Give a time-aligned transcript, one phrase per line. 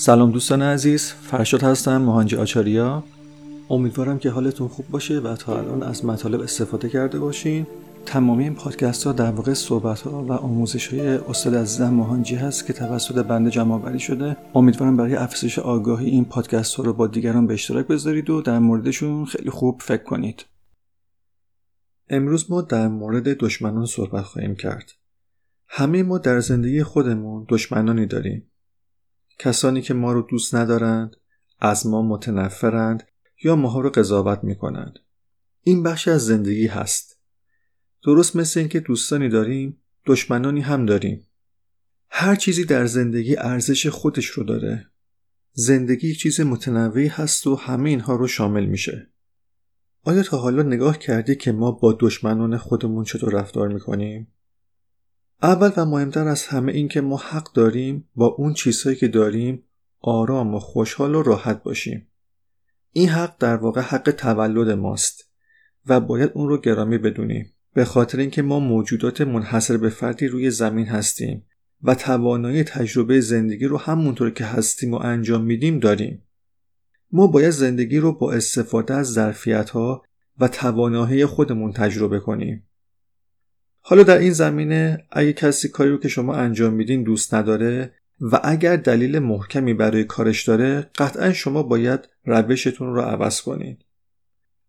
[0.00, 3.04] سلام دوستان عزیز فرشاد هستم مهانجی آچاریا.
[3.70, 7.66] امیدوارم که حالتون خوب باشه و تا الان از مطالب استفاده کرده باشین.
[8.06, 12.66] تمامی این پادکست ها در واقع صحبت ها و آموزش های استاد عزیزم مهانجی هست
[12.66, 14.36] که توسط بنده جمع شده.
[14.54, 18.58] امیدوارم برای افزایش آگاهی این پادکست ها رو با دیگران به اشتراک بذارید و در
[18.58, 20.44] موردشون خیلی خوب فکر کنید.
[22.08, 24.90] امروز ما در مورد دشمنان صحبت خواهیم کرد.
[25.68, 28.50] همه ما در زندگی خودمون دشمنانی داریم.
[29.38, 31.16] کسانی که ما رو دوست ندارند
[31.58, 33.02] از ما متنفرند
[33.44, 34.98] یا ماها رو قضاوت می کنند.
[35.62, 37.18] این بخش از زندگی هست.
[38.04, 41.26] درست مثل اینکه دوستانی داریم دشمنانی هم داریم.
[42.10, 44.86] هر چیزی در زندگی ارزش خودش رو داره.
[45.52, 49.10] زندگی چیز متنوعی هست و همه اینها رو شامل میشه.
[50.04, 54.32] آیا تا حالا نگاه کردی که ما با دشمنان خودمون چطور رفتار می‌کنیم؟
[55.42, 59.62] اول و مهمتر از همه این که ما حق داریم با اون چیزهایی که داریم
[60.00, 62.08] آرام و خوشحال و راحت باشیم.
[62.92, 65.30] این حق در واقع حق تولد ماست
[65.86, 70.50] و باید اون رو گرامی بدونیم به خاطر اینکه ما موجودات منحصر به فردی روی
[70.50, 71.46] زمین هستیم
[71.82, 76.22] و توانایی تجربه زندگی رو همونطور که هستیم و انجام میدیم داریم.
[77.12, 80.02] ما باید زندگی رو با استفاده از ظرفیت ها
[80.38, 82.67] و توانایی خودمون تجربه کنیم.
[83.90, 88.40] حالا در این زمینه اگه کسی کاری رو که شما انجام میدین دوست نداره و
[88.44, 93.84] اگر دلیل محکمی برای کارش داره قطعا شما باید روشتون رو عوض کنید.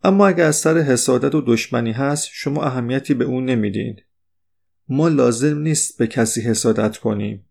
[0.04, 3.96] اما اگر از سر حسادت و دشمنی هست شما اهمیتی به اون نمیدین.
[4.90, 7.46] ما لازم نیست به کسی حسادت کنیم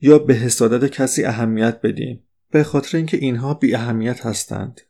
[0.00, 4.80] یا به حسادت کسی اهمیت بدیم به خاطر اینکه اینها بی اهمیت هستند.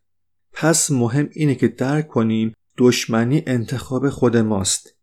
[0.52, 5.01] پس مهم اینه که درک کنیم دشمنی انتخاب خود ماست.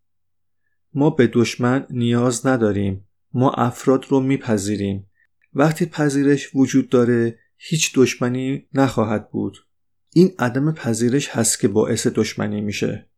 [0.94, 3.08] ما به دشمن نیاز نداریم.
[3.34, 5.06] ما افراد رو میپذیریم.
[5.54, 9.58] وقتی پذیرش وجود داره هیچ دشمنی نخواهد بود.
[10.14, 13.10] این عدم پذیرش هست که باعث دشمنی میشه.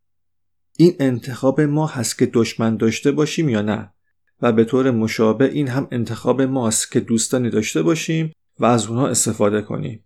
[0.76, 3.92] این انتخاب ما هست که دشمن داشته باشیم یا نه
[4.40, 9.08] و به طور مشابه این هم انتخاب ماست که دوستانی داشته باشیم و از اونها
[9.08, 10.04] استفاده کنیم.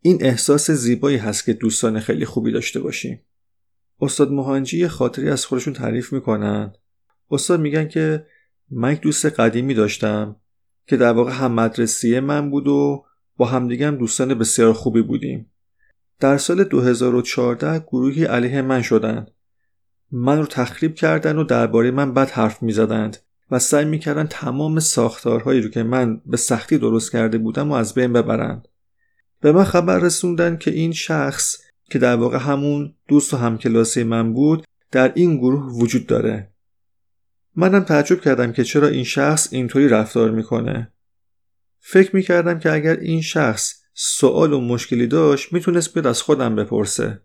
[0.00, 3.20] این احساس زیبایی هست که دوستان خیلی خوبی داشته باشیم.
[4.00, 6.72] استاد مهانجی خاطری از خودشون تعریف می‌کنن.
[7.30, 8.26] استاد میگن که
[8.70, 10.36] من یک دوست قدیمی داشتم
[10.86, 13.04] که در واقع هم مدرسی من بود و
[13.36, 15.50] با همدیگه هم دوستان بسیار خوبی بودیم.
[16.20, 19.30] در سال 2014 گروهی علیه من شدند.
[20.12, 23.16] من رو تخریب کردن و درباره من بد حرف می زدند
[23.50, 27.74] و سعی می کردن تمام ساختارهایی رو که من به سختی درست کرده بودم و
[27.74, 28.68] از بین ببرند.
[29.40, 31.56] به من خبر رسوندن که این شخص
[31.90, 36.49] که در واقع همون دوست و همکلاسی من بود در این گروه وجود داره.
[37.56, 40.92] منم تعجب کردم که چرا این شخص اینطوری رفتار می‌کنه.
[41.78, 47.20] فکر می‌کردم که اگر این شخص سوال و مشکلی داشت می‌تونست بیاد از خودم بپرسه.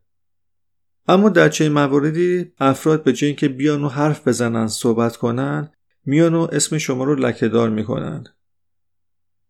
[1.07, 5.71] اما در چه مواردی افراد به جای اینکه بیان و حرف بزنن صحبت کنن
[6.05, 8.23] میان و اسم شما رو لکهدار می‌کنن.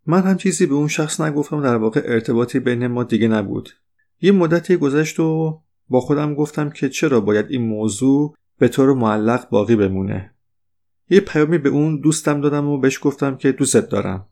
[0.06, 3.69] من هم چیزی به اون شخص نگفتم در واقع ارتباطی بین ما دیگه نبود.
[4.22, 9.50] یه مدتی گذشت و با خودم گفتم که چرا باید این موضوع به طور معلق
[9.50, 10.34] باقی بمونه.
[11.10, 14.28] یه پیامی به اون دوستم دادم و بهش گفتم که دوستت دارم.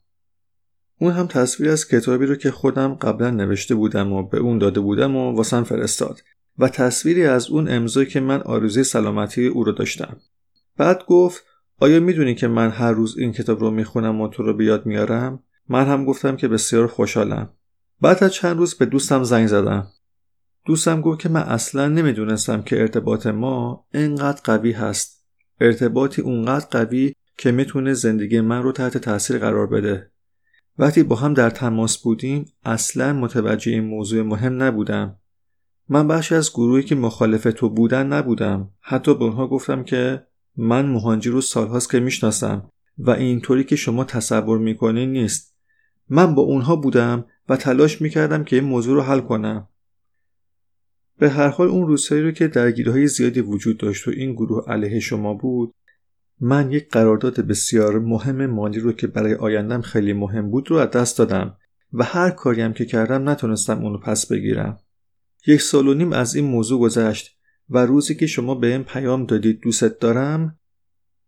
[0.99, 4.79] اون هم تصویر از کتابی رو که خودم قبلا نوشته بودم و به اون داده
[4.79, 6.19] بودم و واسم فرستاد
[6.57, 10.17] و تصویری از اون امضایی که من آرزوی سلامتی او رو داشتم.
[10.77, 11.43] بعد گفت
[11.79, 15.43] آیا می‌دونی که من هر روز این کتاب رو می‌خونم و تو رو بیاد میارم؟
[15.69, 17.49] من هم گفتم که بسیار خوشحالم.
[18.01, 19.87] بعد از چند روز به دوستم زنگ زدم.
[20.65, 25.22] دوستم گفت که من اصلا نمی‌دونستم که ارتباط ما انقدر قوی هست
[25.61, 30.11] ارتباطی اونقدر قوی که می‌تونه زندگی من رو تحت تاثیر قرار بده.
[30.77, 35.17] وقتی با هم در تماس بودیم اصلا متوجه این موضوع مهم نبودم.
[35.89, 38.69] من بخشی از گروهی که مخالف تو بودن نبودم.
[38.81, 40.23] حتی به اونها گفتم که
[40.57, 45.55] من مهانجی رو سالهاست که می‌شناسم و اینطوری که شما تصور می‌کنین نیست.
[46.09, 49.67] من با اونها بودم و تلاش می‌کردم که این موضوع رو حل کنم.
[51.19, 54.99] به هر حال اون روزهایی رو که درگیری زیادی وجود داشت و این گروه علیه
[54.99, 55.73] شما بود
[56.39, 60.89] من یک قرارداد بسیار مهم مالی رو که برای آیندم خیلی مهم بود رو از
[60.89, 61.57] دست دادم
[61.93, 64.79] و هر کاری هم که کردم نتونستم اونو پس بگیرم.
[65.47, 67.37] یک سال و نیم از این موضوع گذشت
[67.69, 70.59] و روزی که شما به این پیام دادید دوستت دارم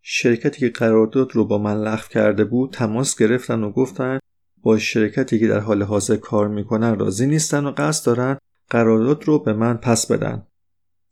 [0.02, 4.20] شرکتی که قرارداد رو با من لغو کرده بود تماس گرفتن و گفتن
[4.62, 8.38] با شرکتی که در حال حاضر کار می‌کنن راضی نیستن و قصد دارن
[8.70, 10.48] قرارداد رو به من پس بدن.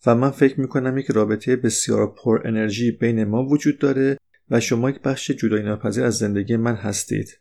[0.06, 4.18] و من فکر می‌کنم یک رابطه بسیار پر انرژی بین ما وجود داره
[4.50, 7.40] و شما یک بخش جدایی ناپذیر از زندگی من هستید.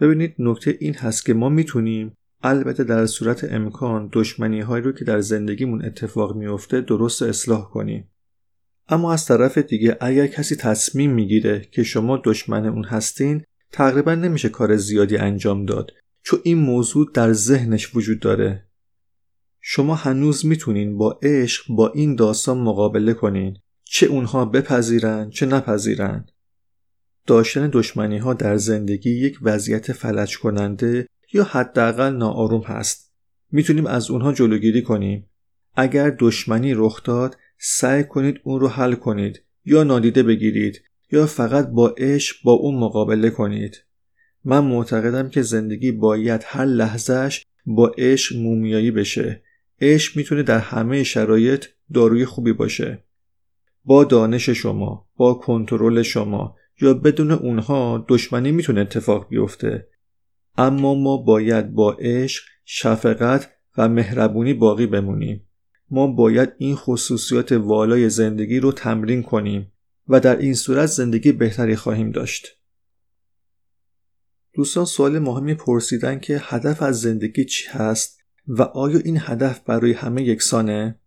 [0.00, 5.04] ببینید نکته این هست که ما می‌تونیم البته در صورت امکان دشمنی هایی رو که
[5.04, 8.08] در زندگیمون اتفاق میفته درست اصلاح کنیم.
[8.88, 14.48] اما از طرف دیگه اگر کسی تصمیم می‌گیره که شما دشمن اون هستین تقریبا نمیشه
[14.48, 15.90] کار زیادی انجام داد
[16.22, 18.66] چون این موضوع در ذهنش وجود داره.
[19.64, 23.56] شما هنوز می‌تونین با عشق با این داستان مقابله کنین.
[23.84, 26.26] چه اونها بپذیرن چه نپذیرن.
[27.26, 33.12] داشتن دشمنی ها در زندگی یک وضعیت فلج کننده یا حداقل ناآروم هست.
[33.52, 35.30] می‌تونیم از اونها جلوگیری کنیم.
[35.76, 40.82] اگر دشمنی رخ داد سعی کنید اون رو حل کنید یا نادیده بگیرید
[41.12, 43.84] یا فقط با عشق با اون مقابله کنید.
[44.44, 49.42] من معتقدم که زندگی باید هر لحظهش با عشق مومیایی بشه.
[49.82, 53.04] عشق می‌تونه در همه شرایط داروی خوبی باشه.
[53.84, 59.88] با دانش شما با کنترل شما یا بدون اونها دشمنی می‌تونه اتفاق بیفته.
[60.56, 65.48] اما ما باید با عشق شفقت و مهربونی باقی بمونیم.
[65.90, 69.72] ما باید این خصوصیات والای زندگی رو تمرین کنیم
[70.08, 72.46] و در این صورت زندگی بهتری خواهیم داشت.
[74.54, 79.92] دوستان سوال مهمی پرسیدن که هدف از زندگی چی هست؟ و آیا این هدف برای
[79.92, 80.98] همه یکسانه؟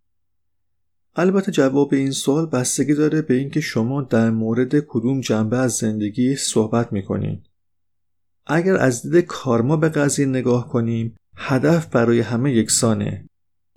[1.16, 6.36] البته جواب این سوال بستگی داره به اینکه شما در مورد کدوم جنبه از زندگی
[6.36, 7.42] صحبت می‌کنین.
[8.46, 13.28] اگر از دید کارما به قضیه نگاه کنیم هدف برای همه یکسانه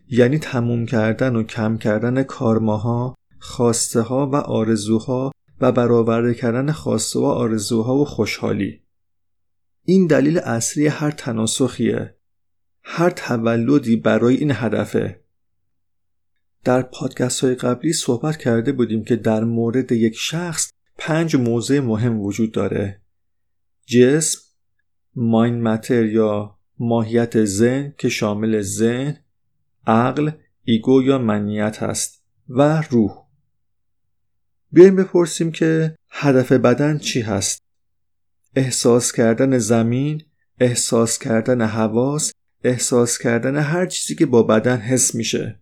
[0.08, 7.20] یعنی تموم کردن و کم کردن کارماها خواسته ها و آرزوها و برآورده کردن خواسته
[7.20, 8.82] و آرزوها و خوشحالی
[9.86, 12.19] این دلیل اصلی هر تناسخیه
[12.92, 15.20] هر تولدی برای این هدفه.
[16.64, 22.20] در پادکست های قبلی صحبت کرده بودیم که در مورد یک شخص پنج موضع مهم
[22.22, 23.02] وجود داره.
[23.86, 24.40] جسم
[25.16, 29.18] ماین متر یا ماهیت ذهن که شامل ذهن
[29.88, 30.32] عقل
[30.64, 33.12] ایگو یا منیت هست و روح.
[34.72, 37.64] بیایم بپرسیم که هدف بدن چی هست؟
[38.56, 40.24] احساس کردن زمین
[40.60, 42.32] احساس کردن حواس
[42.64, 45.60] احساس کردن هر چیزی که با بدن حس میشه.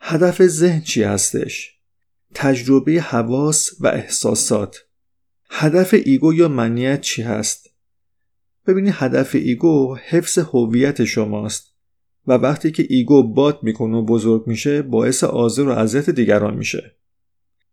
[0.00, 1.76] هدف ذهن چی هستش؟
[2.34, 4.76] تجربه حواس و احساسات.
[5.50, 7.70] هدف ego یا منیت چی هست؟
[8.66, 11.72] ببینید هدف ego حفظ هویت شماست
[12.26, 16.96] و وقتی که ego باد می‌کنه و بزرگ میشه باعث آزار و اذیت دیگران میشه.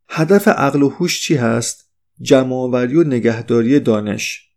[0.09, 1.89] هدف عقل و هوش چی هست؟
[2.21, 4.49] جمعآوری و نگهداری دانش.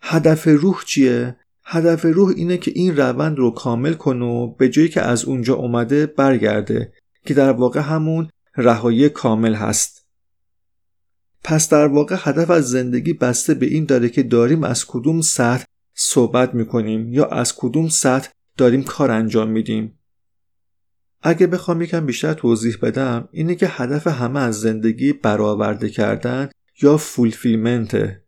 [0.00, 1.36] هدف روح چیه؟
[1.72, 5.54] هدف روح اینه که این روند رو کامل کنه و به جایی که از اونجا
[5.54, 6.92] اومده برگرده
[7.26, 10.06] که در واقع همون رهایی کامل هست.
[11.44, 15.64] پس در واقع هدف از زندگی بسته به این داره که داریم از کدوم سطح
[15.94, 19.98] صحبت می‌کنیم یا از کدوم سطح داریم کار انجام میدیم.
[21.22, 26.48] اگه بخوام یکم بیشتر توضیح بدم اینه که هدف همه از زندگی برآورده کردن
[26.82, 28.24] یا فولفیلمنته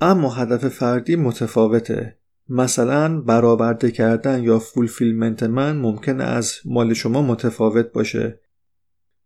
[0.00, 2.21] اما هدف فردی متفاوته.
[2.48, 8.40] مثلا برآورده کردن یا فولفیلمنت من ممکن از مال شما متفاوت باشه.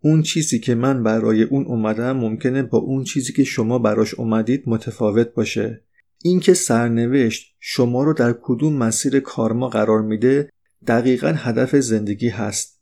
[0.01, 4.63] اون چیزی که من برای اون اومدم ممکنه با اون چیزی که شما براش اومدید
[4.67, 5.83] متفاوت باشه.
[6.23, 10.51] اینکه سرنوشت شما رو در کدوم مسیر کارما قرار میده
[10.87, 12.81] دقیقا هدف زندگی هست.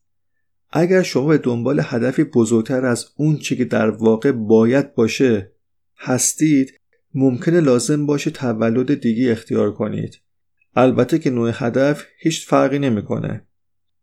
[0.72, 5.52] اگر شما به دنبال هدفی بزرگتر از اون چی که در واقع باید باشه
[5.96, 6.80] هستید
[7.14, 10.23] ممکنه لازم باشه تولد دیگه اختیار کنید.
[10.76, 13.46] البته که نوع هدف هیچ فرقی نمی‌کنه.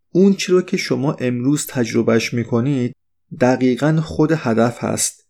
[0.09, 2.95] اون چی رو که شما امروز تجربهش می‌کنید
[3.39, 5.27] دقیقا خود هدف هست.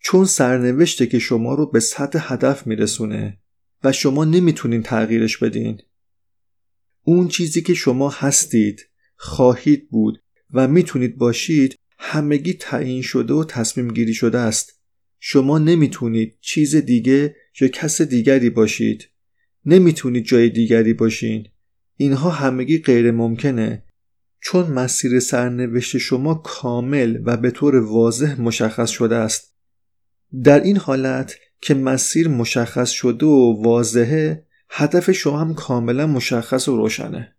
[0.00, 3.38] چون سرنوشته که شما رو به سطح هدف میرسونه
[3.84, 5.80] و شما نمی‌تونین تغییرش بدین.
[7.02, 8.80] اون چیزی که شما هستید
[9.16, 14.80] خواهید بود و می‌تونید باشید همگی تعیین شده و تصمیم گیری شده است.
[15.20, 19.08] شما نمی‌تونید چیز دیگه یا کس دیگری باشید.
[19.66, 21.48] نمی‌تونید جای دیگری باشین.
[21.96, 23.84] اینها همگی غیر ممکنه
[24.40, 29.56] چون مسیر سرنوشت شما کامل و به طور واضح مشخص شده است.
[30.44, 36.76] در این حالت که مسیر مشخص شده و واضحه هدف شما هم کاملا مشخص و
[36.76, 37.36] روشنه.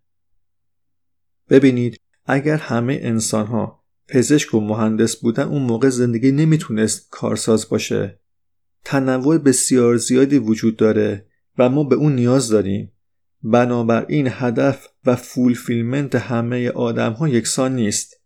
[1.50, 8.20] ببینید اگر همه انسان ها پزشک و مهندس بودن اون موقع زندگی نمی‌تونست کارساز باشه.
[8.84, 11.26] تنوع بسیار زیادی وجود داره.
[11.58, 12.92] و ما به اون نیاز داریم.
[13.42, 18.20] بنابراین هدف و فولفیلمنت همه آدم ها یکسان نیست.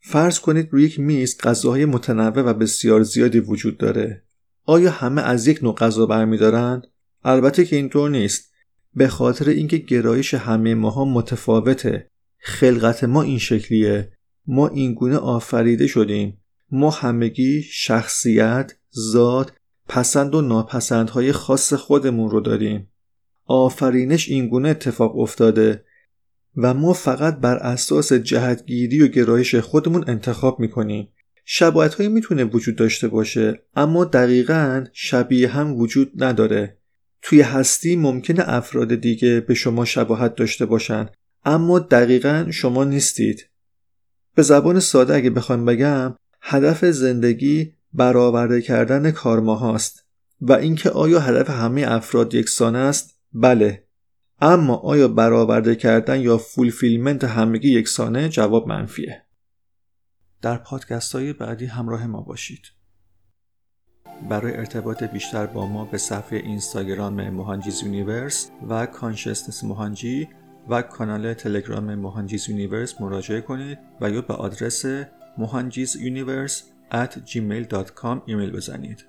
[0.00, 4.22] فرض کنید روی یک میز غذاهای متنوع و بسیار زیادی وجود داره.
[4.64, 6.86] آیا همه از یک نوع غذا برمیدارند؟
[7.24, 8.52] البته که اینطور نیست.
[8.94, 12.10] به خاطر اینکه گرایش همه ماها متفاوته.
[12.38, 14.12] خلقت ما این شکلیه.
[14.46, 16.38] ما اینگونه آفریده شدیم.
[16.70, 18.72] ما همگی شخصیت
[19.12, 19.52] ذات
[19.88, 22.88] پسند و ناپسندهای خاص خودمون رو داریم.
[23.44, 25.84] آفرینش اینگونه اتفاق افتاده
[26.56, 31.08] و ما فقط بر اساس جهتگیری و گرایش خودمون انتخاب می‌کنیم.
[31.44, 36.76] شباعت هایی می‌تونه وجود داشته باشه اما دقیقا شبیه هم وجود نداره.
[37.22, 41.08] توی هستی ممکنه افراد دیگه به شما شباهت داشته باشن
[41.44, 43.48] اما دقیقا شما نیستید.
[44.34, 50.06] به زبان ساده اگه بخوام بگم هدف زندگی برآورده کردن کارما هاست
[50.40, 53.86] و اینکه آیا هدف همه افراد یکسان است؟ بله.
[54.40, 59.22] اما آیا برآورده کردن یا fulfillment همگی یکسانه؟ جواب منفیه.
[60.42, 62.62] در پادکست های بعدی همراه ما باشید.
[64.30, 70.28] برای ارتباط بیشتر با ما به صفحه اینستاگرام Mahanji's Universe و Consciousness Mahanji
[70.68, 74.84] و کانال تلگرام Mahanji's Universe مراجعه کنید و یا به آدرس
[75.38, 79.04] Mahanji's Universe at gmail.com ایمیل بزنید.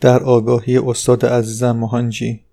[0.00, 2.44] در آگاهی استاد عزیزم مهانجی